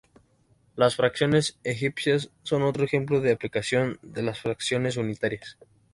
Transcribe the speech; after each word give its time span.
Las 0.75 0.95
fracciones 0.95 1.59
egipcias 1.63 2.31
son 2.41 2.63
otro 2.63 2.83
ejemplo 2.83 3.21
de 3.21 3.31
aplicación 3.33 3.99
de 4.01 4.23
las 4.23 4.39
fracciones 4.39 4.97
unitarias. 4.97 5.59